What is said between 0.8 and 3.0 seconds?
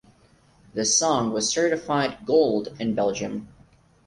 song was certified Gold in